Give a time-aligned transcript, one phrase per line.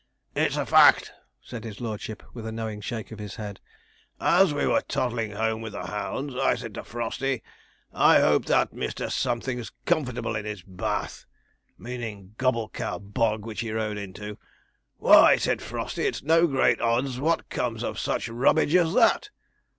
[0.33, 1.13] 'It's a fact,'
[1.43, 3.59] said his lordship, with a knowing shake of his head.
[4.19, 7.43] 'As we were toddling home with the hounds, I said to Frosty,
[7.93, 9.11] "I hope that Mr.
[9.11, 11.27] Something's comfortable in his bath"
[11.77, 14.39] meaning Gobblecow Bog, which he rode into.
[14.97, 19.29] "Why," said Frosty, "it's no great odds what comes of such rubbage as that."